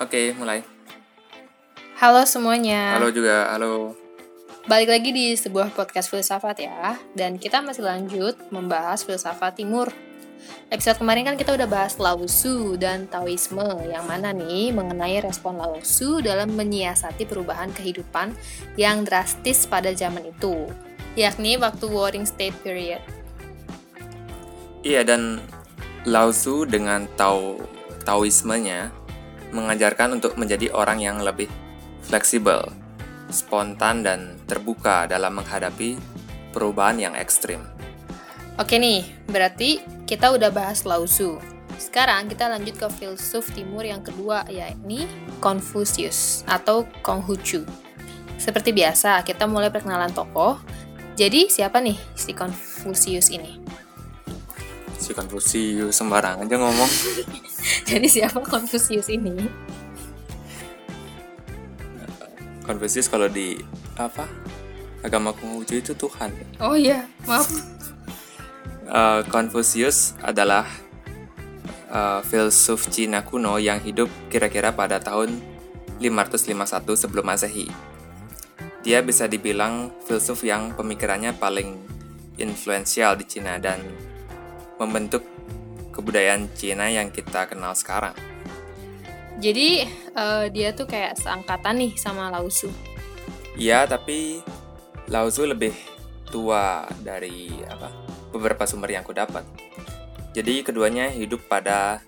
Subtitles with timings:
[0.00, 0.64] Oke, mulai.
[2.00, 2.96] Halo semuanya.
[2.96, 3.92] Halo juga, halo.
[4.64, 6.96] Balik lagi di sebuah podcast filsafat ya.
[7.12, 9.92] Dan kita masih lanjut membahas filsafat timur.
[10.72, 15.60] Episode kemarin kan kita udah bahas Lao Tzu dan Taoisme yang mana nih mengenai respon
[15.60, 18.32] Lao Tzu dalam menyiasati perubahan kehidupan
[18.80, 20.64] yang drastis pada zaman itu,
[21.12, 23.04] yakni waktu Warring State Period.
[24.80, 25.44] Iya, dan
[26.08, 27.60] Lao Tzu dengan Tao
[28.00, 28.99] Taoismenya
[29.50, 31.50] mengajarkan untuk menjadi orang yang lebih
[32.06, 32.70] fleksibel,
[33.30, 35.98] spontan, dan terbuka dalam menghadapi
[36.50, 37.62] perubahan yang ekstrim.
[38.58, 41.38] Oke nih, berarti kita udah bahas Lao Tzu.
[41.80, 45.08] Sekarang kita lanjut ke filsuf timur yang kedua, yakni
[45.40, 47.64] Confucius atau Konghucu.
[48.36, 50.60] Seperti biasa, kita mulai perkenalan tokoh.
[51.16, 53.60] Jadi, siapa nih si Confucius ini?
[55.00, 56.90] Si Confucius sembarang aja ngomong.
[57.90, 59.34] Jadi, siapa Confucius ini?
[62.62, 63.58] Confucius kalau di
[63.98, 64.30] apa?
[65.02, 66.30] Agama Konghucu itu Tuhan.
[66.60, 67.48] Oh iya, maaf.
[68.86, 70.68] Uh, Confucius adalah
[71.90, 75.40] uh, filsuf Cina kuno yang hidup kira-kira pada tahun
[75.98, 77.66] 551 sebelum Masehi.
[78.80, 81.76] Dia bisa dibilang filsuf yang pemikirannya paling
[82.40, 83.80] influensial di Cina dan
[84.80, 85.20] membentuk
[85.90, 88.14] kebudayaan Cina yang kita kenal sekarang.
[89.40, 92.68] Jadi uh, dia tuh kayak seangkatan nih sama Lao Tzu.
[93.56, 94.44] Iya, tapi
[95.08, 95.72] Lao Tzu lebih
[96.28, 98.10] tua dari apa?
[98.30, 99.42] beberapa sumber yang aku dapat.
[100.30, 101.98] Jadi keduanya hidup pada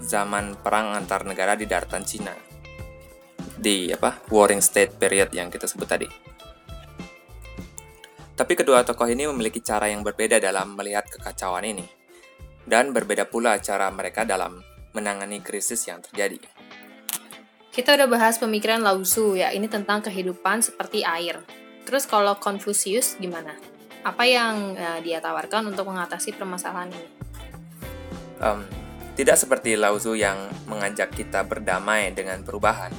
[0.00, 2.32] zaman perang antar negara di daratan Cina.
[3.60, 4.24] Di apa?
[4.32, 6.08] Warring State period yang kita sebut tadi.
[8.32, 11.99] Tapi kedua tokoh ini memiliki cara yang berbeda dalam melihat kekacauan ini.
[12.66, 14.60] Dan berbeda pula cara mereka dalam
[14.92, 16.38] menangani krisis yang terjadi.
[17.70, 21.38] Kita udah bahas pemikiran Lao Tzu ya, ini tentang kehidupan seperti air.
[21.86, 23.54] Terus kalau Confucius gimana?
[24.02, 27.08] Apa yang uh, dia tawarkan untuk mengatasi permasalahan ini?
[28.42, 28.66] Um,
[29.14, 32.90] tidak seperti Lao Tzu yang mengajak kita berdamai dengan perubahan.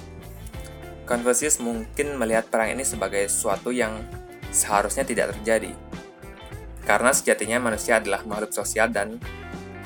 [1.04, 4.00] Confucius mungkin melihat perang ini sebagai sesuatu yang
[4.56, 5.76] seharusnya tidak terjadi.
[6.88, 9.20] Karena sejatinya manusia adalah makhluk sosial dan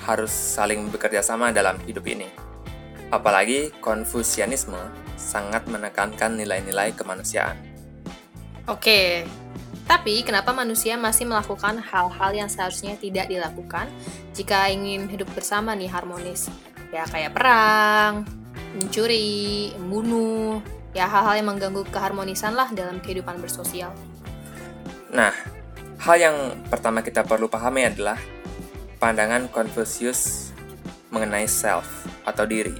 [0.05, 2.29] harus saling bekerja sama dalam hidup ini.
[3.09, 4.77] Apalagi Konfusianisme
[5.17, 7.57] sangat menekankan nilai-nilai kemanusiaan.
[8.69, 9.25] Oke,
[9.85, 13.89] tapi kenapa manusia masih melakukan hal-hal yang seharusnya tidak dilakukan
[14.33, 16.49] jika ingin hidup bersama nih harmonis?
[16.89, 18.25] Ya kayak perang,
[18.77, 20.61] mencuri, membunuh,
[20.97, 23.93] ya hal-hal yang mengganggu keharmonisan lah dalam kehidupan bersosial.
[25.13, 25.31] Nah,
[26.01, 28.17] hal yang pertama kita perlu pahami adalah
[29.05, 30.49] pandangan Confucius
[31.13, 32.73] mengenai self atau diri.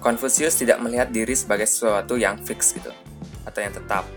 [0.00, 2.88] Confucius tidak melihat diri sebagai sesuatu yang fix gitu
[3.44, 4.08] atau yang tetap.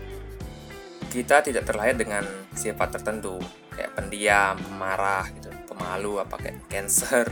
[1.12, 2.24] Kita tidak terlahir dengan
[2.56, 3.36] sifat tertentu
[3.76, 7.28] kayak pendiam, pemarah gitu, pemalu apa kayak cancer,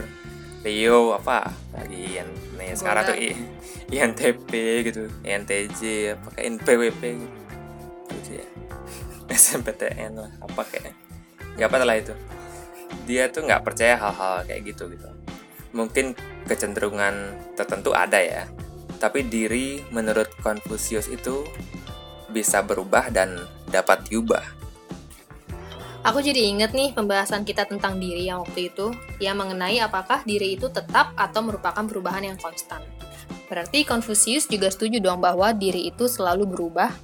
[0.60, 2.28] Leo apa lagi yang
[2.60, 3.16] nih sekarang tuh
[3.88, 4.52] INTP
[4.92, 5.80] gitu, INTJ
[6.20, 7.38] apa kayak NPWP gitu,
[8.12, 8.46] gitu ya.
[9.40, 10.92] SMPTN lah apa kayak
[11.56, 12.12] ya apa lah itu
[13.08, 15.08] dia tuh nggak percaya hal-hal kayak gitu gitu
[15.72, 16.16] mungkin
[16.48, 18.44] kecenderungan tertentu ada ya
[18.98, 21.46] tapi diri menurut Confucius itu
[22.32, 23.36] bisa berubah dan
[23.70, 24.58] dapat diubah
[26.06, 30.54] Aku jadi inget nih pembahasan kita tentang diri yang waktu itu, yang mengenai apakah diri
[30.54, 32.80] itu tetap atau merupakan perubahan yang konstan.
[33.50, 36.94] Berarti Confucius juga setuju dong bahwa diri itu selalu berubah,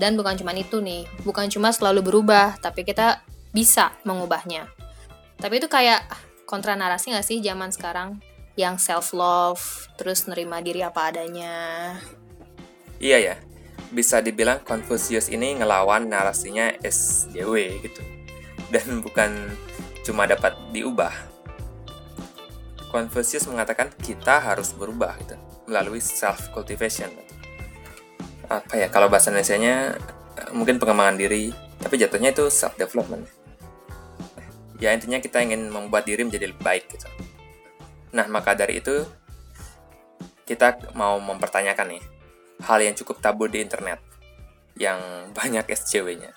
[0.00, 3.20] dan bukan cuma itu nih, bukan cuma selalu berubah, tapi kita
[3.52, 4.77] bisa mengubahnya.
[5.38, 6.02] Tapi itu kayak
[6.50, 8.18] kontra narasi gak sih zaman sekarang?
[8.58, 9.62] Yang self love,
[9.94, 11.94] terus nerima diri apa adanya.
[12.98, 13.34] Iya ya,
[13.94, 17.54] bisa dibilang Confucius ini ngelawan narasinya SJW
[17.86, 18.02] gitu.
[18.74, 19.54] Dan bukan
[20.02, 21.14] cuma dapat diubah.
[22.90, 25.38] Confucius mengatakan kita harus berubah gitu,
[25.70, 27.14] melalui self cultivation.
[28.50, 29.94] Apa ya kalau bahasa Indonesia-nya
[30.50, 33.37] mungkin pengembangan diri, tapi jatuhnya itu self development
[34.78, 37.10] ya intinya kita ingin membuat diri menjadi lebih baik gitu.
[38.14, 39.02] Nah, maka dari itu
[40.46, 42.02] kita mau mempertanyakan nih
[42.64, 43.98] hal yang cukup tabu di internet
[44.78, 44.98] yang
[45.38, 46.32] banyak SJW-nya.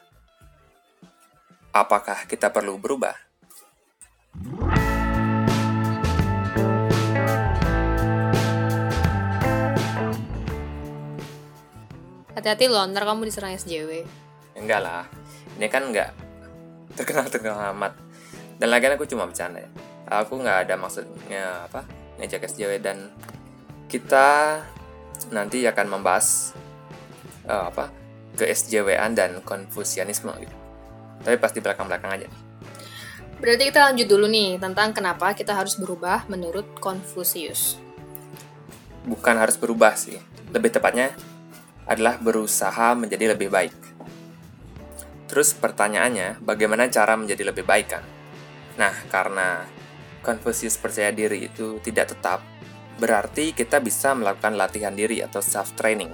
[1.72, 3.16] Apakah kita perlu berubah?
[12.36, 14.04] Hati-hati loh, ntar kamu diserang SJW.
[14.58, 15.06] Enggak lah,
[15.56, 16.12] ini kan enggak
[16.98, 18.11] terkenal-terkenal amat
[18.62, 19.70] dan lagi aku cuma bercanda ya
[20.06, 21.82] aku nggak ada maksudnya apa
[22.22, 23.10] ngejek SJW dan
[23.90, 24.62] kita
[25.34, 26.54] nanti akan membahas
[27.50, 27.90] uh, apa
[28.38, 30.56] ke SJW-an dan Konfusianisme gitu.
[31.22, 32.28] Tapi pasti belakang-belakang aja
[33.42, 37.82] Berarti kita lanjut dulu nih tentang kenapa kita harus berubah menurut Confucius.
[39.02, 40.22] Bukan harus berubah sih,
[40.54, 41.10] lebih tepatnya
[41.90, 43.74] adalah berusaha menjadi lebih baik.
[45.26, 48.06] Terus pertanyaannya, bagaimana cara menjadi lebih baik kan?
[48.80, 49.68] Nah, karena
[50.22, 52.40] Confucius percaya diri itu tidak tetap,
[53.02, 56.14] berarti kita bisa melakukan latihan diri atau self-training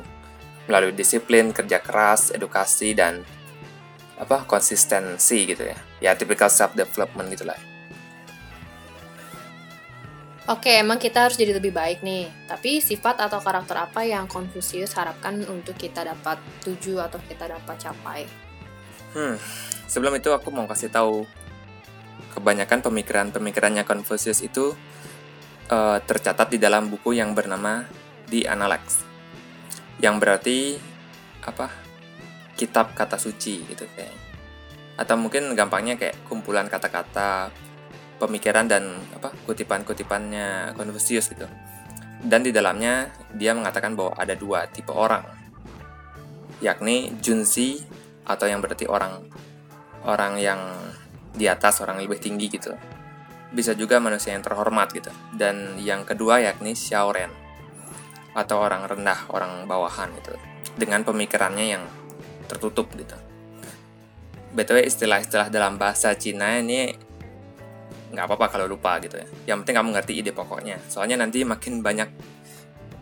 [0.68, 3.24] melalui disiplin, kerja keras, edukasi, dan
[4.18, 7.58] apa konsistensi gitu ya ya typical self development gitulah
[10.48, 12.32] Oke, emang kita harus jadi lebih baik nih.
[12.48, 17.76] Tapi sifat atau karakter apa yang Confucius harapkan untuk kita dapat tuju atau kita dapat
[17.76, 18.24] capai?
[19.12, 19.36] Hmm,
[19.92, 21.28] sebelum itu aku mau kasih tahu
[22.38, 24.78] kebanyakan pemikiran-pemikirannya Confucius itu
[25.74, 27.82] uh, tercatat di dalam buku yang bernama
[28.30, 29.02] The Analects.
[29.98, 30.58] Yang berarti
[31.42, 31.88] apa?
[32.58, 34.18] kitab kata suci gitu kayak
[34.98, 37.54] atau mungkin gampangnya kayak kumpulan kata-kata
[38.18, 41.46] pemikiran dan apa kutipan-kutipannya Confucius gitu
[42.26, 45.22] dan di dalamnya dia mengatakan bahwa ada dua tipe orang
[46.66, 47.78] yakni Junzi
[48.26, 49.22] atau yang berarti orang
[50.02, 50.58] orang yang
[51.38, 52.74] di atas orang lebih tinggi gitu
[53.54, 57.32] bisa juga manusia yang terhormat gitu dan yang kedua yakni Xiaoren
[58.36, 60.36] atau orang rendah orang bawahan gitu
[60.78, 61.84] dengan pemikirannya yang
[62.46, 63.18] tertutup gitu.
[64.54, 66.94] BTW istilah-istilah dalam bahasa Cina ini
[68.14, 69.28] nggak apa-apa kalau lupa gitu ya.
[69.54, 70.78] Yang penting kamu ngerti ide pokoknya.
[70.88, 72.10] Soalnya nanti makin banyak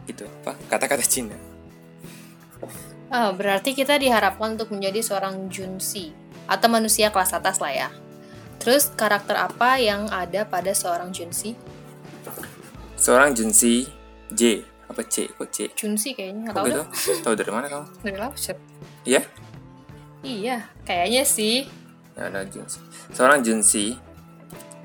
[0.07, 1.35] gitu apa kata-kata Cina.
[3.11, 6.15] Oh, berarti kita diharapkan untuk menjadi seorang junsi
[6.49, 7.89] atau manusia kelas atas lah ya.
[8.59, 11.53] Terus karakter apa yang ada pada seorang junsi?
[12.95, 13.85] Seorang junsi
[14.31, 15.69] J apa C kok C?
[15.73, 16.83] Junsi kayaknya nggak tahu gitu?
[17.25, 17.85] Tahu dari mana kamu?
[18.05, 18.57] Dari Laoset.
[19.03, 19.21] Iya?
[20.25, 20.57] Iya,
[20.87, 21.69] kayaknya sih.
[22.17, 22.79] Ya ada Junsi.
[23.13, 23.85] Seorang Junsi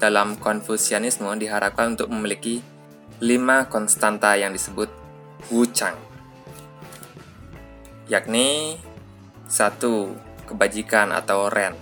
[0.00, 2.64] dalam Konfusianisme diharapkan untuk memiliki
[3.20, 4.88] lima konstanta yang disebut
[5.52, 5.96] Wuchang.
[8.08, 8.80] Yakni
[9.46, 10.16] satu
[10.48, 11.76] kebajikan atau ren,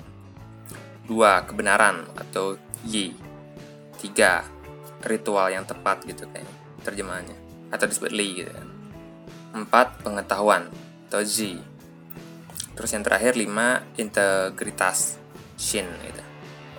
[1.08, 3.16] dua kebenaran atau yi,
[3.98, 4.44] tiga
[5.02, 6.46] ritual yang tepat gitu kayak
[6.84, 7.34] terjemahannya
[7.72, 8.68] atau disebut li gitu kan.
[9.64, 10.68] Empat pengetahuan
[11.08, 11.56] atau zi,
[12.78, 15.18] Terus yang terakhir 5 integritas
[15.58, 16.22] shin gitu.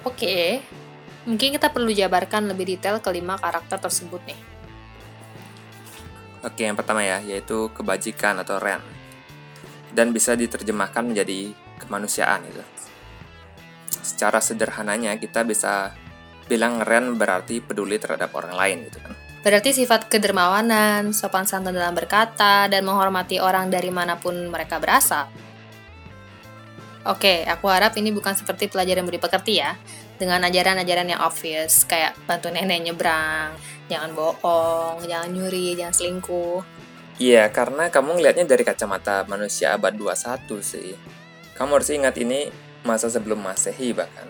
[0.08, 0.64] Oke.
[1.28, 4.40] Mungkin kita perlu jabarkan lebih detail kelima karakter tersebut nih.
[6.40, 8.80] Oke, yang pertama ya, yaitu kebajikan atau ren.
[9.92, 11.52] Dan bisa diterjemahkan menjadi
[11.84, 12.64] kemanusiaan itu.
[14.10, 15.94] Secara sederhananya kita bisa
[16.50, 19.14] bilang ren berarti peduli terhadap orang lain gitu kan.
[19.40, 25.32] Berarti sifat kedermawanan, sopan santun dalam berkata, dan menghormati orang dari mana pun mereka berasal.
[27.08, 29.80] Oke, aku harap ini bukan seperti pelajaran budi pekerti ya,
[30.20, 33.56] dengan ajaran-ajaran yang obvious, kayak bantu nenek nyebrang,
[33.88, 36.60] jangan bohong, jangan nyuri, jangan selingkuh.
[37.16, 41.00] Iya, karena kamu ngelihatnya dari kacamata manusia abad 21 sih.
[41.56, 42.52] Kamu harus ingat ini
[42.90, 44.26] masa sebelum masehi bahkan.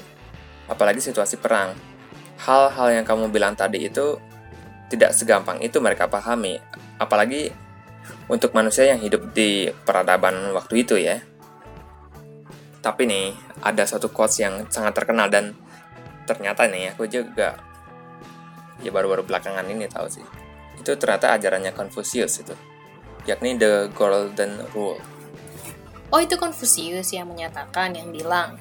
[0.67, 1.71] Apalagi situasi perang.
[2.43, 4.19] Hal-hal yang kamu bilang tadi itu
[4.91, 6.59] tidak segampang itu mereka pahami.
[6.99, 7.55] Apalagi
[8.27, 11.23] untuk manusia yang hidup di peradaban waktu itu ya.
[12.79, 15.51] Tapi nih, ada satu quotes yang sangat terkenal dan
[16.23, 17.59] ternyata nih aku juga
[18.79, 20.25] ya baru-baru belakangan ini tahu sih.
[20.79, 22.55] Itu ternyata ajarannya Confucius itu,
[23.27, 25.18] yakni The Golden Rule.
[26.09, 28.57] Oh itu Confucius yang menyatakan, yang bilang.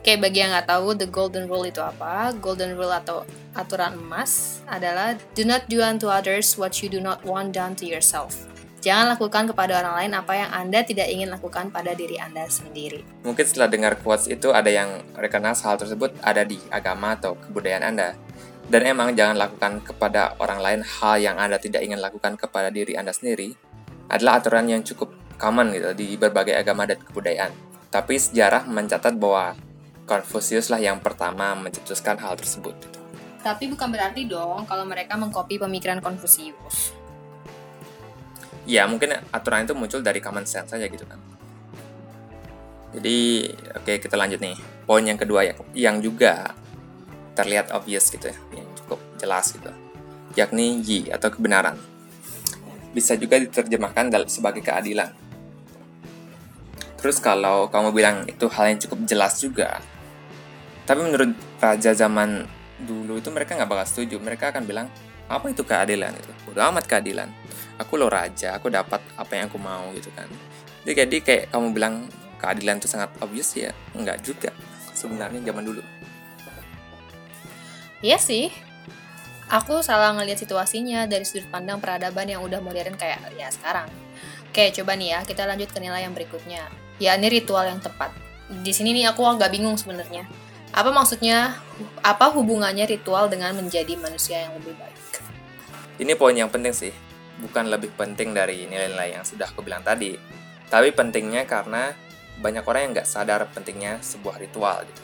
[0.00, 3.22] Oke, bagi yang nggak tahu The Golden Rule itu apa, Golden Rule atau
[3.54, 7.86] aturan emas adalah Do not do unto others what you do not want done to
[7.86, 8.48] yourself.
[8.80, 13.04] Jangan lakukan kepada orang lain apa yang Anda tidak ingin lakukan pada diri Anda sendiri.
[13.28, 17.84] Mungkin setelah dengar quotes itu ada yang recognize hal tersebut ada di agama atau kebudayaan
[17.86, 18.16] Anda.
[18.66, 22.96] Dan emang jangan lakukan kepada orang lain hal yang Anda tidak ingin lakukan kepada diri
[22.96, 23.52] Anda sendiri
[24.08, 27.50] adalah aturan yang cukup common gitu di berbagai agama dan kebudayaan.
[27.88, 29.56] Tapi sejarah mencatat bahwa
[30.04, 32.76] Confucius lah yang pertama mencetuskan hal tersebut.
[33.40, 36.92] Tapi bukan berarti dong kalau mereka mengkopi pemikiran Confucius.
[38.68, 41.16] Ya mungkin aturan itu muncul dari common sense saja gitu kan.
[42.90, 44.58] Jadi oke okay, kita lanjut nih.
[44.84, 46.52] Poin yang kedua ya yang juga
[47.38, 49.70] terlihat obvious gitu ya yang cukup jelas gitu.
[50.36, 51.78] Yakni yi atau kebenaran.
[52.90, 55.29] Bisa juga diterjemahkan sebagai keadilan
[57.00, 59.80] terus kalau kamu bilang itu hal yang cukup jelas juga
[60.84, 62.44] tapi menurut raja zaman
[62.80, 64.86] dulu itu mereka nggak bakal setuju mereka akan bilang
[65.26, 67.28] apa itu keadilan itu udah amat keadilan
[67.80, 70.28] aku lo raja aku dapat apa yang aku mau gitu kan
[70.84, 71.94] jadi jadi kayak kamu bilang
[72.40, 74.52] keadilan itu sangat obvious ya enggak juga
[74.92, 75.82] sebenarnya zaman dulu
[78.00, 78.48] Iya sih.
[79.52, 83.92] Aku salah ngelihat situasinya dari sudut pandang peradaban yang udah modern kayak ya sekarang.
[84.48, 86.64] Oke, coba nih ya, kita lanjut ke nilai yang berikutnya.
[87.00, 88.12] Ya, ini ritual yang tepat.
[88.60, 90.28] Di sini nih aku agak bingung sebenarnya.
[90.76, 91.56] Apa maksudnya?
[92.04, 95.00] Apa hubungannya ritual dengan menjadi manusia yang lebih baik?
[95.96, 96.92] Ini poin yang penting sih.
[97.40, 100.12] Bukan lebih penting dari nilai-nilai yang sudah aku bilang tadi.
[100.68, 101.96] Tapi pentingnya karena
[102.36, 105.02] banyak orang yang nggak sadar pentingnya sebuah ritual gitu.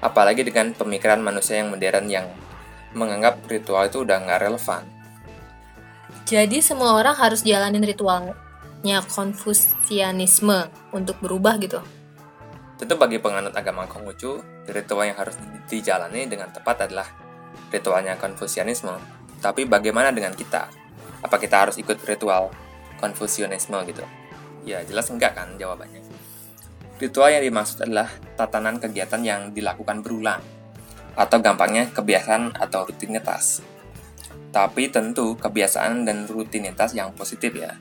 [0.00, 2.26] Apalagi dengan pemikiran manusia yang modern yang
[2.96, 4.88] menganggap ritual itu udah nggak relevan.
[6.24, 7.84] Jadi semua orang harus jalanin
[8.84, 11.80] ritualnya konfusianisme untuk berubah gitu.
[12.76, 15.34] Tentu bagi penganut agama Konghucu, ritual yang harus
[15.66, 17.08] dijalani dengan tepat adalah
[17.72, 18.92] ritualnya konfusianisme.
[19.40, 20.68] Tapi bagaimana dengan kita?
[21.24, 22.52] Apa kita harus ikut ritual
[23.00, 24.04] konfusianisme gitu?
[24.68, 26.04] Ya jelas enggak kan jawabannya.
[27.00, 30.40] Ritual yang dimaksud adalah tatanan kegiatan yang dilakukan berulang,
[31.16, 33.64] atau gampangnya kebiasaan atau rutinitas.
[34.52, 37.76] Tapi tentu kebiasaan dan rutinitas yang positif ya.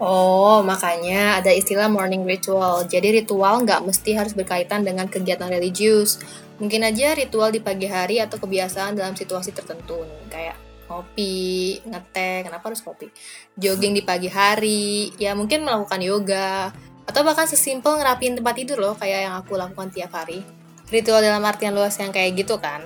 [0.00, 2.88] Oh, makanya ada istilah morning ritual.
[2.88, 6.16] Jadi ritual nggak mesti harus berkaitan dengan kegiatan religius.
[6.62, 10.54] Mungkin aja ritual di pagi hari atau kebiasaan dalam situasi tertentu kayak
[10.92, 13.08] kopi, ngeteh, kenapa harus kopi?
[13.56, 16.68] Jogging di pagi hari, ya mungkin melakukan yoga,
[17.08, 20.44] atau bahkan sesimpel ngerapiin tempat tidur loh, kayak yang aku lakukan tiap hari.
[20.92, 22.84] Ritual dalam artian luas yang kayak gitu kan.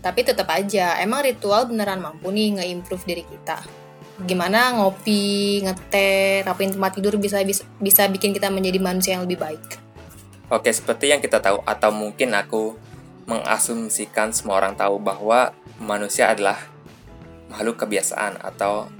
[0.00, 3.81] Tapi tetap aja, emang ritual beneran mampu nih nge-improve diri kita.
[4.20, 7.40] Gimana ngopi, ngeteh, rapiin tempat tidur bisa,
[7.80, 9.80] bisa bikin kita menjadi manusia yang lebih baik.
[10.52, 12.76] Oke, seperti yang kita tahu atau mungkin aku
[13.24, 16.60] mengasumsikan semua orang tahu bahwa manusia adalah
[17.48, 18.92] makhluk kebiasaan atau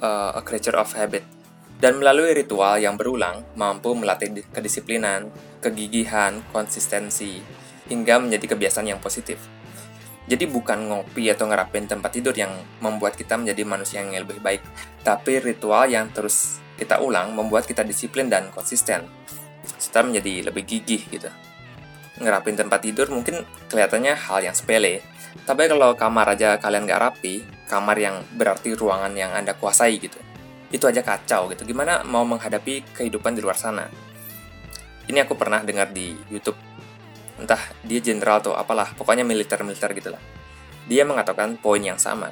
[0.00, 1.24] uh, a creature of habit
[1.80, 5.32] dan melalui ritual yang berulang mampu melatih kedisiplinan,
[5.64, 7.40] kegigihan, konsistensi,
[7.88, 9.40] hingga menjadi kebiasaan yang positif.
[10.30, 14.62] Jadi bukan ngopi atau ngerapin tempat tidur yang membuat kita menjadi manusia yang lebih baik,
[15.02, 19.10] tapi ritual yang terus kita ulang membuat kita disiplin dan konsisten,
[19.82, 21.26] serta menjadi lebih gigih gitu.
[22.22, 25.02] Ngerapin tempat tidur mungkin kelihatannya hal yang sepele,
[25.42, 30.30] tapi kalau kamar aja kalian nggak rapi, kamar yang berarti ruangan yang Anda kuasai gitu
[30.70, 31.66] itu aja kacau gitu.
[31.66, 33.90] Gimana mau menghadapi kehidupan di luar sana?
[35.10, 36.69] Ini aku pernah dengar di YouTube.
[37.40, 40.20] Entah dia jenderal atau apalah, pokoknya militer-militer gitu lah.
[40.84, 42.28] Dia mengatakan poin yang sama.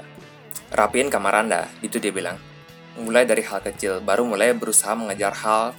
[0.69, 2.37] Rapiin kamar Anda, itu dia bilang.
[3.01, 5.73] Mulai dari hal kecil, baru mulai berusaha mengejar hal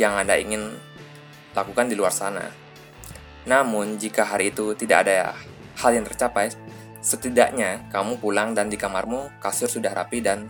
[0.00, 0.72] yang Anda ingin
[1.52, 2.48] lakukan di luar sana.
[3.44, 5.36] Namun, jika hari itu tidak ada
[5.82, 6.54] hal yang tercapai,
[7.02, 10.46] setidaknya kamu pulang dan di kamarmu kasur sudah rapi dan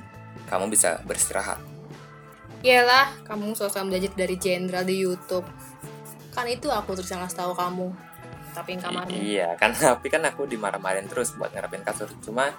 [0.53, 1.59] kamu bisa beristirahat.
[2.63, 5.49] Iyalah, kamu sosok belajar dari jenderal di YouTube.
[6.31, 8.12] Kan itu aku terus yang ngasih tahu kamu.
[8.53, 9.13] Tapi kamarmu.
[9.13, 12.09] I iya, kan tapi kan aku dimarah-marahin terus buat ngerapin kasur.
[12.21, 12.53] Cuma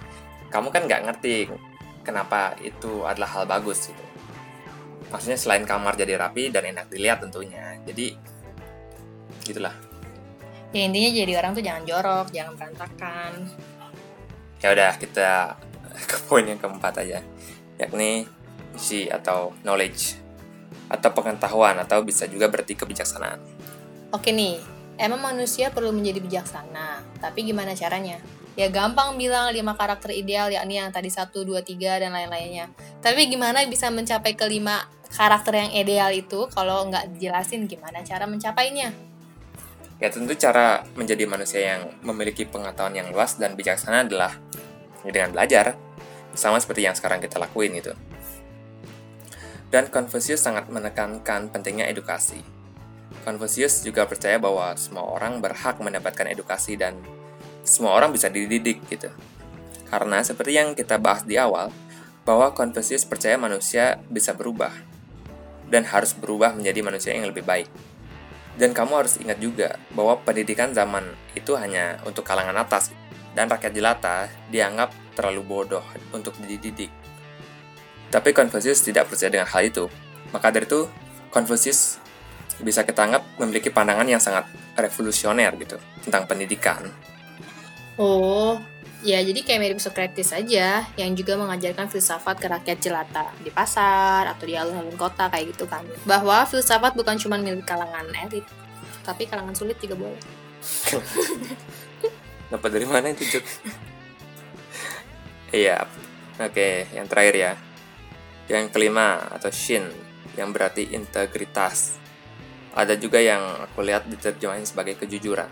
[0.49, 1.49] kamu kan nggak ngerti
[2.01, 4.05] kenapa itu adalah hal bagus gitu.
[5.13, 7.77] Maksudnya selain kamar jadi rapi dan enak dilihat tentunya.
[7.85, 8.17] Jadi
[9.45, 9.75] gitulah.
[10.73, 13.31] Ya intinya jadi orang tuh jangan jorok, jangan berantakan.
[14.57, 15.29] Ya udah kita
[16.09, 17.21] ke poin yang keempat aja
[17.77, 18.25] yakni
[18.73, 20.17] isi atau knowledge
[20.89, 23.41] atau pengetahuan atau bisa juga berarti kebijaksanaan.
[24.13, 24.61] Oke nih,
[24.97, 28.21] emang manusia perlu menjadi bijaksana, tapi gimana caranya?
[28.53, 32.69] Ya gampang bilang lima karakter ideal yakni yang tadi satu, dua, tiga dan lain-lainnya.
[33.01, 38.93] Tapi gimana bisa mencapai kelima karakter yang ideal itu kalau nggak dijelasin gimana cara mencapainya?
[39.97, 44.37] Ya tentu cara menjadi manusia yang memiliki pengetahuan yang luas dan bijaksana adalah
[45.01, 45.73] dengan belajar,
[46.37, 47.97] sama seperti yang sekarang kita lakuin gitu.
[49.73, 52.37] Dan Confucius sangat menekankan pentingnya edukasi.
[53.23, 56.99] Confucius juga percaya bahwa semua orang berhak mendapatkan edukasi dan
[57.63, 59.07] semua orang bisa dididik gitu.
[59.87, 61.71] Karena seperti yang kita bahas di awal,
[62.27, 64.71] bahwa Confucius percaya manusia bisa berubah
[65.71, 67.67] dan harus berubah menjadi manusia yang lebih baik.
[68.53, 71.03] Dan kamu harus ingat juga bahwa pendidikan zaman
[71.33, 72.93] itu hanya untuk kalangan atas
[73.33, 76.93] dan rakyat jelata dianggap terlalu bodoh untuk dididik.
[78.13, 79.89] Tapi Confucius tidak percaya dengan hal itu.
[80.29, 80.85] Maka dari itu,
[81.33, 81.97] Confucius
[82.61, 84.45] bisa kita anggap memiliki pandangan yang sangat
[84.77, 86.85] revolusioner gitu tentang pendidikan.
[87.97, 88.57] Oh,
[89.05, 94.29] ya jadi kayak mirip Socrates saja yang juga mengajarkan filsafat ke rakyat jelata di pasar
[94.29, 95.85] atau di alun-alun kota kayak gitu kan.
[96.05, 98.45] Bahwa filsafat bukan cuma milik kalangan elit,
[99.05, 100.21] tapi kalangan sulit juga boleh.
[102.53, 103.45] Dapat dari mana itu Jok?
[105.53, 105.85] Iya,
[106.41, 107.53] oke, yang terakhir ya.
[108.49, 109.85] Yang kelima atau shin
[110.33, 112.01] yang berarti integritas.
[112.73, 115.45] Ada juga yang aku lihat diterjemahin sebagai kejujuran.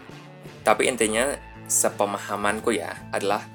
[0.66, 1.38] Tapi intinya
[1.70, 3.46] sepemahamanku ya adalah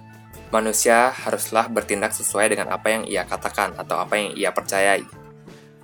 [0.55, 5.03] manusia haruslah bertindak sesuai dengan apa yang ia katakan atau apa yang ia percayai.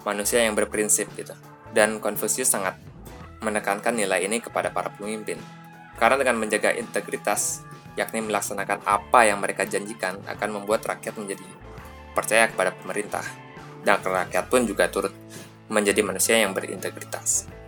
[0.07, 1.35] Manusia yang berprinsip gitu.
[1.75, 2.79] Dan Confucius sangat
[3.43, 5.39] menekankan nilai ini kepada para pemimpin.
[5.99, 7.67] Karena dengan menjaga integritas,
[7.99, 11.47] yakni melaksanakan apa yang mereka janjikan akan membuat rakyat menjadi
[12.15, 13.27] percaya kepada pemerintah.
[13.83, 15.11] Dan rakyat pun juga turut
[15.67, 17.62] menjadi manusia yang berintegritas.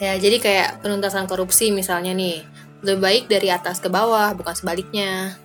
[0.00, 2.42] Ya, jadi kayak penuntasan korupsi misalnya nih,
[2.82, 5.36] lebih baik dari atas ke bawah, bukan sebaliknya.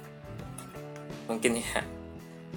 [1.27, 1.83] Mungkin ya,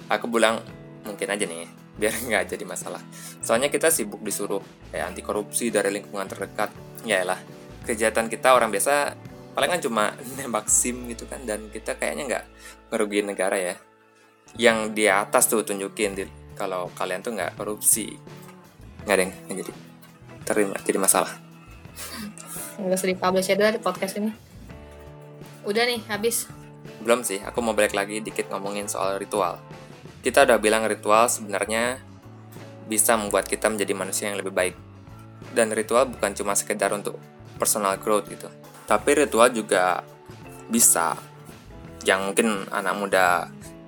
[0.07, 0.63] aku bilang
[1.03, 1.67] mungkin aja nih,
[1.99, 3.01] biar nggak jadi masalah.
[3.43, 6.71] Soalnya kita sibuk disuruh kayak anti korupsi dari lingkungan terdekat.
[7.05, 7.25] Ya
[7.81, 9.17] kejahatan kita orang biasa
[9.57, 10.03] paling kan cuma
[10.37, 12.45] nembak SIM gitu kan dan kita kayaknya nggak
[12.89, 13.75] ngerugiin negara ya.
[14.57, 16.25] Yang di atas tuh tunjukin di,
[16.57, 18.17] kalau kalian tuh nggak korupsi.
[19.05, 19.73] Nggak ada yang jadi
[20.43, 21.50] terima jadi masalah.
[22.81, 24.31] Nggak usah dipublish ya di podcast ini.
[25.67, 26.49] Udah nih, habis.
[27.05, 29.61] Belum sih, aku mau balik lagi dikit ngomongin soal ritual.
[30.25, 32.01] Kita udah bilang ritual sebenarnya
[32.89, 34.75] bisa membuat kita menjadi manusia yang lebih baik.
[35.53, 37.17] Dan ritual bukan cuma sekedar untuk
[37.61, 38.49] personal growth gitu.
[38.89, 40.01] Tapi ritual juga
[40.71, 41.17] bisa
[42.01, 43.25] yang mungkin anak muda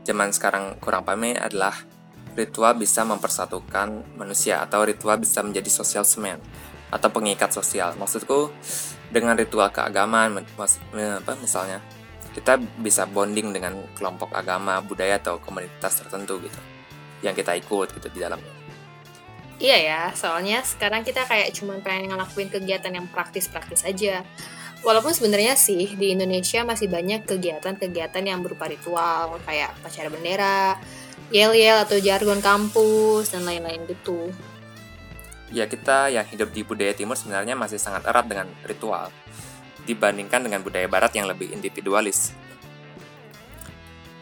[0.05, 1.73] zaman sekarang kurang pahami adalah
[2.37, 6.37] ritual bisa mempersatukan manusia atau ritual bisa menjadi social semen
[6.93, 7.97] atau pengikat sosial.
[7.97, 8.53] Maksudku
[9.09, 11.81] dengan ritual keagamaan apa misalnya
[12.33, 16.61] kita bisa bonding dengan kelompok agama, budaya atau komunitas tertentu gitu
[17.21, 18.53] yang kita ikut gitu di dalamnya.
[19.61, 24.25] Iya ya, soalnya sekarang kita kayak cuma pengen ngelakuin kegiatan yang praktis-praktis aja.
[24.83, 30.75] Walaupun sebenarnya sih di Indonesia masih banyak kegiatan-kegiatan yang berupa ritual kayak pacara bendera,
[31.31, 34.33] yel-yel atau jargon kampus dan lain-lain gitu.
[35.53, 39.13] Ya kita yang hidup di budaya timur sebenarnya masih sangat erat dengan ritual
[39.85, 42.33] dibandingkan dengan budaya barat yang lebih individualis.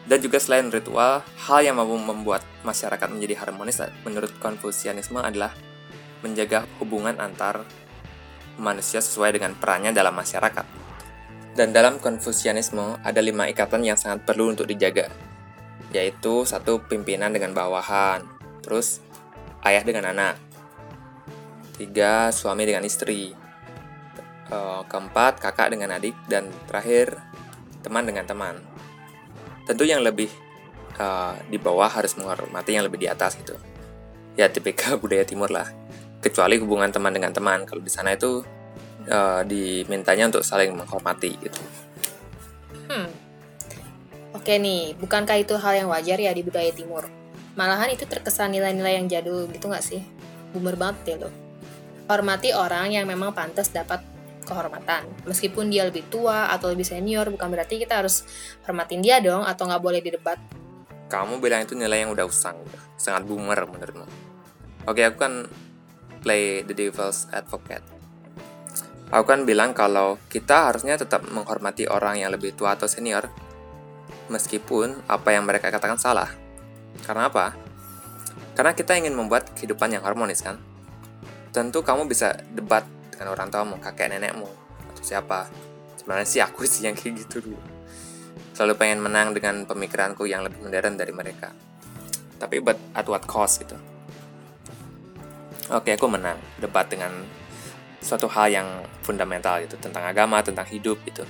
[0.04, 5.54] Dan juga selain ritual, hal yang mampu membuat masyarakat menjadi harmonis menurut Konfusianisme adalah
[6.20, 7.64] menjaga hubungan antar
[8.60, 10.66] manusia sesuai dengan perannya dalam masyarakat.
[11.56, 15.08] Dan dalam Konfusianisme ada lima ikatan yang sangat perlu untuk dijaga,
[15.94, 18.26] yaitu satu pimpinan dengan bawahan,
[18.60, 18.98] terus
[19.62, 20.34] ayah dengan anak,
[21.76, 23.32] tiga suami dengan istri,
[24.52, 27.16] uh, keempat kakak dengan adik dan terakhir
[27.80, 28.60] teman dengan teman.
[29.64, 30.28] Tentu yang lebih
[31.00, 33.56] uh, di bawah harus menghormati yang lebih di atas gitu.
[34.36, 35.66] Ya tipikal budaya timur lah.
[36.22, 37.66] Kecuali hubungan teman dengan teman.
[37.66, 38.44] Kalau di sana itu
[39.10, 41.62] uh, dimintanya untuk saling menghormati gitu.
[42.86, 43.10] Hmm.
[44.32, 47.08] Oke nih bukankah itu hal yang wajar ya di budaya timur?
[47.52, 50.00] Malahan itu terkesan nilai-nilai yang jadul gitu nggak sih?
[50.52, 51.41] Boomer banget ya lo
[52.06, 54.02] hormati orang yang memang pantas dapat
[54.42, 55.06] kehormatan.
[55.26, 58.26] Meskipun dia lebih tua atau lebih senior, bukan berarti kita harus
[58.66, 60.38] hormatin dia dong atau nggak boleh didebat.
[61.08, 62.56] Kamu bilang itu nilai yang udah usang,
[62.96, 64.06] sangat boomer menurutmu.
[64.88, 65.46] Oke, aku kan
[66.24, 67.84] play the devil's advocate.
[69.12, 73.28] Aku kan bilang kalau kita harusnya tetap menghormati orang yang lebih tua atau senior,
[74.32, 76.32] meskipun apa yang mereka katakan salah.
[77.04, 77.52] Karena apa?
[78.56, 80.71] Karena kita ingin membuat kehidupan yang harmonis kan?
[81.52, 82.80] Tentu kamu bisa debat
[83.12, 84.48] dengan orang tua mau kakek nenekmu
[84.88, 85.52] atau siapa.
[86.00, 87.60] Sebenarnya sih aku sih yang kayak gitu dulu.
[88.56, 91.52] Selalu pengen menang dengan pemikiranku yang lebih modern dari mereka.
[92.40, 93.76] Tapi but at what cost gitu.
[95.68, 96.40] Oke aku menang.
[96.56, 97.12] Debat dengan
[98.00, 98.68] suatu hal yang
[99.04, 99.76] fundamental gitu.
[99.76, 101.28] Tentang agama tentang hidup gitu.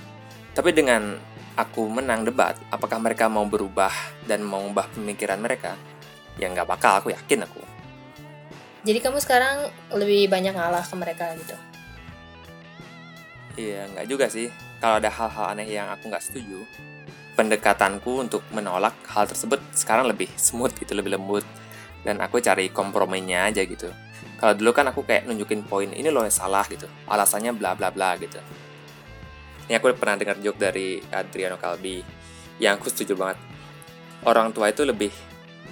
[0.55, 1.19] Tapi dengan
[1.59, 3.91] aku menang debat apakah mereka mau berubah
[4.23, 5.75] dan mau mengubah pemikiran mereka?
[6.39, 7.72] Ya nggak bakal aku yakin aku
[8.83, 11.55] jadi kamu sekarang lebih banyak ngalah ke mereka gitu
[13.53, 14.49] Iya, nggak juga sih.
[14.81, 16.65] Kalau ada hal-hal aneh yang aku nggak setuju,
[17.37, 21.45] pendekatanku untuk menolak hal tersebut sekarang lebih smooth gitu, lebih lembut.
[22.01, 23.93] Dan aku cari komprominya aja gitu.
[24.41, 27.93] Kalau dulu kan aku kayak nunjukin poin ini loh yang salah gitu, alasannya bla bla
[27.93, 28.41] bla gitu.
[29.69, 32.03] Ini aku pernah dengar joke dari Adriano Calbi
[32.59, 33.39] yang aku setuju banget.
[34.27, 35.13] Orang tua itu lebih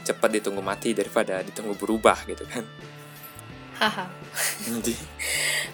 [0.06, 2.66] cepat ditunggu mati daripada ditunggu berubah gitu kan
[3.82, 4.06] haha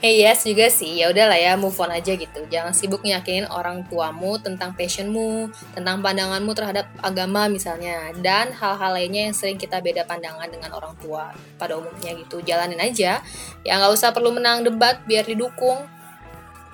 [0.01, 1.01] eh yes juga sih.
[1.01, 2.45] Ya udahlah ya move on aja gitu.
[2.49, 9.29] Jangan sibuk nyakinin orang tuamu tentang passionmu tentang pandanganmu terhadap agama misalnya dan hal-hal lainnya
[9.29, 12.41] yang sering kita beda pandangan dengan orang tua pada umumnya gitu.
[12.45, 13.25] Jalanin aja.
[13.65, 15.85] Ya nggak usah perlu menang debat biar didukung.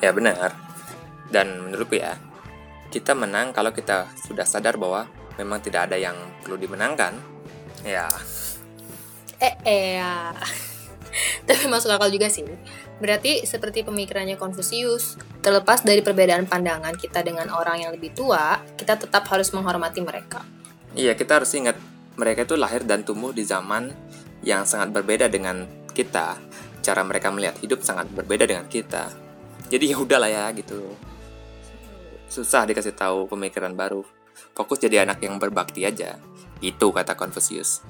[0.04, 0.52] Ya benar.
[1.32, 2.20] Dan menurutku ya
[2.92, 5.08] kita menang kalau kita sudah sadar bahwa
[5.40, 7.16] memang tidak ada yang perlu dimenangkan.
[7.88, 8.12] Ya.
[9.40, 10.32] Eh, eh, ya.
[11.48, 12.46] Tapi masuk akal juga sih.
[12.98, 18.98] Berarti seperti pemikirannya Konfusius, terlepas dari perbedaan pandangan kita dengan orang yang lebih tua, kita
[18.98, 20.42] tetap harus menghormati mereka.
[20.94, 21.78] Iya, kita harus ingat
[22.14, 23.90] mereka itu lahir dan tumbuh di zaman
[24.46, 26.38] yang sangat berbeda dengan kita.
[26.84, 29.10] Cara mereka melihat hidup sangat berbeda dengan kita.
[29.72, 30.94] Jadi ya udahlah ya gitu.
[32.30, 34.04] Susah dikasih tahu pemikiran baru.
[34.54, 36.20] Fokus jadi anak yang berbakti aja.
[36.62, 37.82] Itu kata Confucius.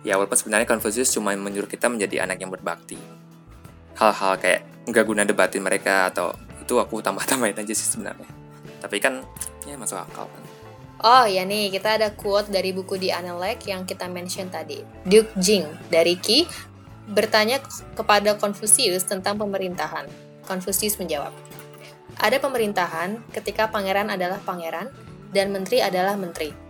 [0.00, 2.96] Ya walaupun sebenarnya Confucius cuma menyuruh kita menjadi anak yang berbakti.
[4.00, 8.28] Hal-hal kayak nggak guna debatin mereka atau itu aku tambah-tambahin aja sih sebenarnya.
[8.80, 9.20] Tapi kan
[9.68, 10.42] ya masuk akal kan.
[11.00, 14.84] Oh ya nih, kita ada quote dari buku di Analek yang kita mention tadi.
[15.08, 16.44] Duke Jing dari Qi
[17.08, 17.60] bertanya
[17.96, 20.04] kepada Confucius tentang pemerintahan.
[20.44, 21.32] Confucius menjawab,
[22.20, 24.92] ada pemerintahan ketika pangeran adalah pangeran
[25.32, 26.69] dan menteri adalah menteri.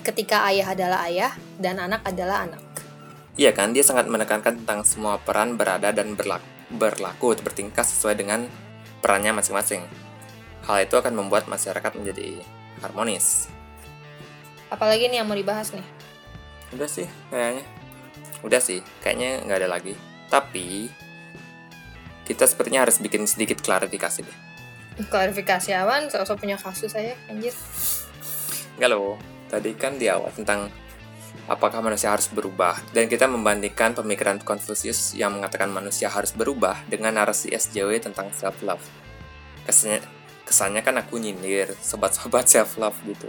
[0.00, 2.62] Ketika ayah adalah ayah dan anak adalah anak.
[3.34, 8.46] Iya kan, dia sangat menekankan tentang semua peran berada dan berlaku, berlaku bertingkah sesuai dengan
[9.02, 9.82] perannya masing-masing.
[10.66, 12.38] Hal itu akan membuat masyarakat menjadi
[12.84, 13.50] harmonis.
[14.70, 15.86] Apalagi nih yang mau dibahas nih?
[16.70, 17.64] Udah sih, kayaknya.
[18.46, 19.94] Udah sih, kayaknya nggak ada lagi.
[20.30, 20.86] Tapi,
[22.30, 24.38] kita sepertinya harus bikin sedikit klarifikasi deh.
[25.10, 27.56] Klarifikasi awan, sosok punya kasus saya, anjir.
[28.78, 29.18] Enggak loh,
[29.50, 30.70] tadi kan di awal tentang
[31.50, 32.78] apakah manusia harus berubah.
[32.94, 38.82] Dan kita membandingkan pemikiran Confucius yang mengatakan manusia harus berubah dengan narasi SJW tentang self-love.
[39.66, 40.06] Kesannya,
[40.46, 43.28] kesannya kan aku nyindir, sobat-sobat self-love gitu.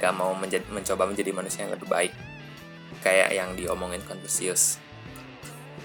[0.00, 2.12] Gak mau menjadi, mencoba menjadi manusia yang lebih baik.
[3.04, 4.80] Kayak yang diomongin Confucius.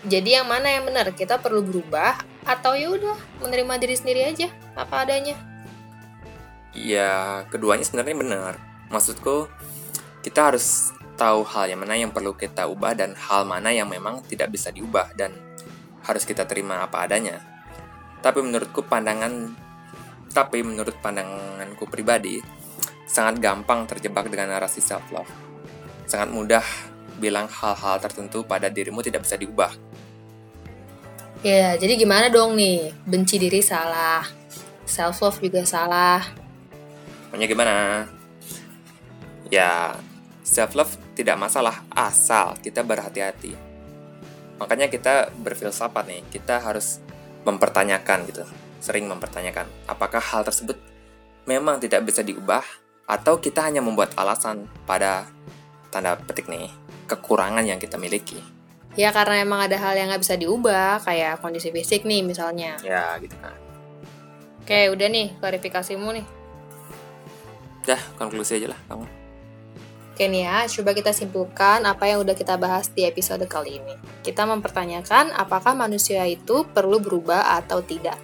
[0.02, 1.14] Jadi yang mana yang benar?
[1.14, 3.14] Kita perlu berubah atau ya udah
[3.46, 5.38] menerima diri sendiri aja apa adanya?
[6.74, 9.48] Ya keduanya sebenarnya benar maksudku
[10.22, 14.22] kita harus tahu hal yang mana yang perlu kita ubah dan hal mana yang memang
[14.28, 15.34] tidak bisa diubah dan
[16.06, 17.42] harus kita terima apa adanya
[18.22, 19.54] tapi menurutku pandangan
[20.32, 22.40] tapi menurut pandanganku pribadi
[23.12, 25.28] sangat gampang terjebak dengan narasi self-love.
[26.08, 26.64] Sangat mudah
[27.20, 29.76] bilang hal-hal tertentu pada dirimu tidak bisa diubah.
[31.44, 32.96] Ya, jadi gimana dong nih?
[33.04, 34.24] Benci diri salah,
[34.88, 36.24] self-love juga salah.
[37.34, 38.08] Maunya gimana?
[39.52, 40.00] Ya,
[40.48, 43.54] self-love tidak masalah asal kita berhati-hati.
[44.58, 47.04] Makanya kita berfilsafat nih, kita harus
[47.44, 48.48] mempertanyakan gitu,
[48.80, 50.78] sering mempertanyakan apakah hal tersebut
[51.46, 52.62] memang tidak bisa diubah
[53.10, 55.26] atau kita hanya membuat alasan pada
[55.90, 56.70] tanda petik nih
[57.10, 58.40] kekurangan yang kita miliki.
[58.96, 62.76] Ya karena emang ada hal yang nggak bisa diubah kayak kondisi fisik nih misalnya.
[62.84, 63.56] Ya gitu kan.
[64.64, 66.26] Oke udah nih klarifikasimu nih.
[67.88, 69.21] Dah konklusi aja lah kamu.
[70.12, 73.96] Oke nih ya, coba kita simpulkan apa yang udah kita bahas di episode kali ini.
[74.22, 78.20] Kita mempertanyakan apakah manusia itu perlu berubah atau tidak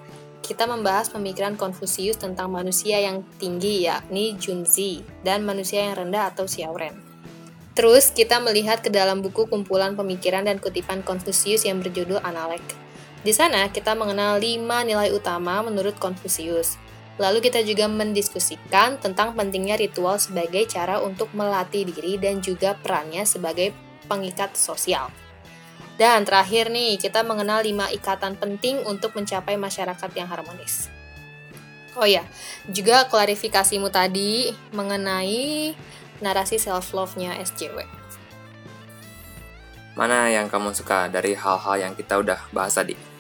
[0.48, 6.48] kita membahas pemikiran Konfusius tentang manusia yang tinggi yakni Junzi dan manusia yang rendah atau
[6.48, 6.96] Xiaoren.
[7.76, 12.64] Terus kita melihat ke dalam buku kumpulan pemikiran dan kutipan Konfusius yang berjudul Analek.
[13.28, 16.80] Di sana kita mengenal lima nilai utama menurut Konfusius.
[17.18, 23.26] Lalu kita juga mendiskusikan tentang pentingnya ritual sebagai cara untuk melatih diri dan juga perannya
[23.26, 23.74] sebagai
[24.06, 25.10] pengikat sosial.
[25.98, 30.94] Dan terakhir nih, kita mengenal 5 ikatan penting untuk mencapai masyarakat yang harmonis.
[31.98, 32.22] Oh ya,
[32.70, 35.74] juga klarifikasimu tadi mengenai
[36.22, 37.82] narasi self-love-nya SJW.
[39.98, 43.17] Mana yang kamu suka dari hal-hal yang kita udah bahas tadi?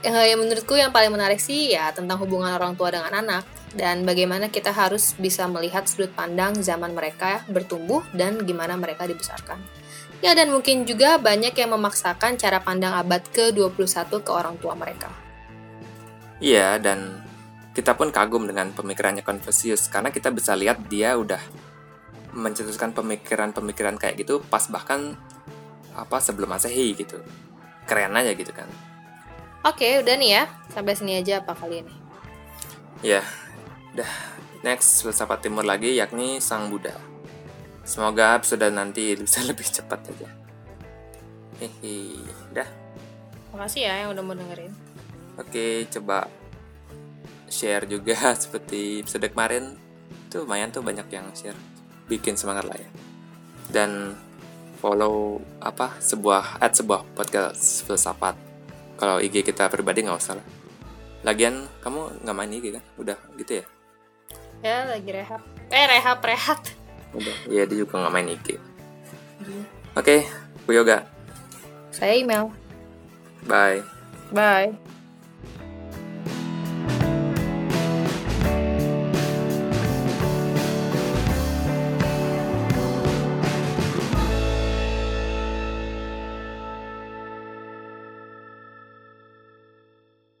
[0.00, 3.44] Yang menurutku yang paling menarik sih ya tentang hubungan orang tua dengan anak
[3.76, 9.60] dan bagaimana kita harus bisa melihat sudut pandang zaman mereka bertumbuh dan gimana mereka dibesarkan.
[10.20, 15.08] Ya dan mungkin juga banyak yang memaksakan cara pandang abad ke-21 ke orang tua mereka.
[16.40, 17.24] Iya, dan
[17.72, 21.40] kita pun kagum dengan pemikirannya Confucius karena kita bisa lihat dia udah
[22.36, 25.16] mencetuskan pemikiran-pemikiran kayak gitu pas bahkan
[25.96, 27.20] apa sebelum Masehi gitu.
[27.88, 28.68] Keren aja gitu kan.
[29.60, 30.44] Oke, udah nih ya.
[30.72, 31.94] Sampai sini aja apa kali ini.
[33.04, 33.20] Ya,
[33.92, 34.08] udah.
[34.64, 36.96] Next, filsafat timur lagi yakni Sang Buddha.
[37.84, 40.28] Semoga episode nanti bisa lebih cepat aja.
[41.60, 42.16] Hehe,
[42.56, 42.68] dah.
[43.52, 44.72] Makasih ya yang udah mau dengerin.
[45.36, 46.24] Oke, coba
[47.52, 49.76] share juga seperti episode kemarin.
[50.32, 51.56] Tuh lumayan tuh banyak yang share.
[52.08, 52.88] Bikin semangat lah ya.
[53.68, 54.16] Dan
[54.80, 58.49] follow apa sebuah at sebuah podcast filsafat.
[59.00, 60.46] Kalau IG kita pribadi nggak usah lah.
[61.24, 62.84] Lagian kamu nggak main IG kan?
[63.00, 63.64] Udah gitu ya?
[64.60, 65.40] Ya lagi rehab.
[65.72, 66.60] Eh rehab rehat
[67.10, 68.60] udah ya dia juga nggak main IG oke
[69.98, 70.20] okay,
[70.70, 71.02] Aku Yoga.
[71.90, 72.54] Saya email.
[73.50, 73.82] Bye.
[74.30, 74.78] Bye.